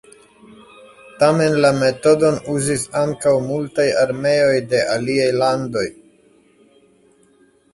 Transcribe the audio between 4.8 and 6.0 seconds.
aliaj landoj.